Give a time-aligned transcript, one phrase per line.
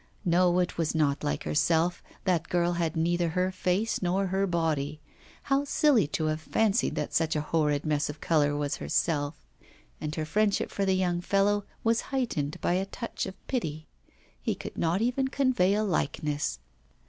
[0.25, 4.99] No, it was not like herself, that girl had neither her face nor her body.
[5.43, 9.35] How silly to have fancied that such a horrid mess of colour was herself!
[10.01, 13.85] And her friendship for the young fellow was heightened by a touch of pity;
[14.41, 16.57] he could not even convey a likeness.